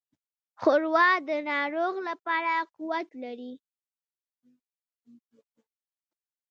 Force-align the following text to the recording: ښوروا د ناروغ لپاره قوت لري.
ښوروا 0.61 1.09
د 1.29 1.29
ناروغ 1.49 1.93
لپاره 2.09 2.51
قوت 2.75 3.09
لري. 3.23 3.53